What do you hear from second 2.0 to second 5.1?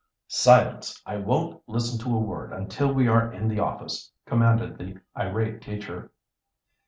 a word until we are in the office," commanded the